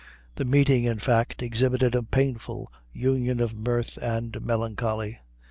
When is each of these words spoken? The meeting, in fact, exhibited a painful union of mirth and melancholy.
The 0.33 0.45
meeting, 0.45 0.85
in 0.85 0.97
fact, 0.97 1.43
exhibited 1.43 1.93
a 1.93 2.01
painful 2.01 2.73
union 2.91 3.39
of 3.39 3.59
mirth 3.59 3.97
and 3.99 4.43
melancholy. 4.43 5.19